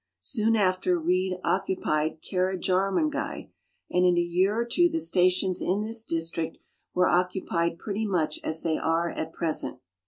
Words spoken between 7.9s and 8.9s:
much as they